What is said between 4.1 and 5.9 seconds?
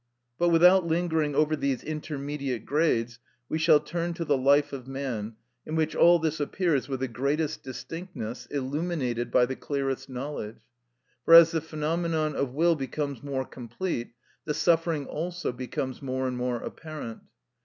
to the life of man, in